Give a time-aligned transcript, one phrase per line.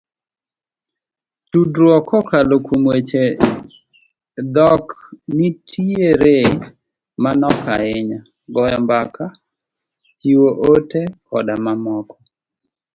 [1.51, 3.23] Tudruok kokalo kuom weche
[4.53, 4.85] dhok
[5.35, 6.37] nitiere
[7.23, 8.19] manok ahinya,
[8.53, 9.23] goyo mbaka,
[10.17, 12.17] chiwo ote koda mamoko.